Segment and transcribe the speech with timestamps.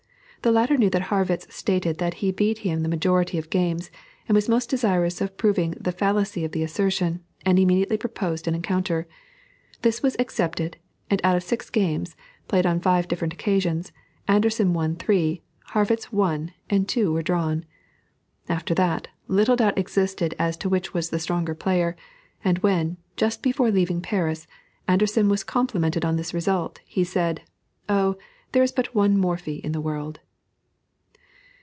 [0.43, 3.91] The latter knew that Harrwitz stated that he beat him the majority of games,
[4.27, 8.47] and he was most desirous of proving the fallacy of the assertion, and immediately proposed
[8.47, 9.07] an encounter.
[9.83, 10.77] This was accepted,
[11.11, 12.15] and out of six games,
[12.47, 13.91] played on five different occasions,
[14.27, 15.43] Anderssen won three,
[15.75, 17.63] Harrwitz one, and two were drawn.
[18.49, 21.95] After that, little doubt existed as to which was the stronger player,
[22.43, 24.47] and when, just before leaving Paris,
[24.89, 27.43] Anderssen was complimented on this result, he said,
[27.87, 28.17] "Oh,
[28.53, 30.19] there is but one Morphy in the world."